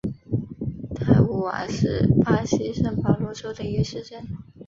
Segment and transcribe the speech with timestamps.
[0.95, 4.27] 泰乌瓦是巴西圣保罗州的一个市镇。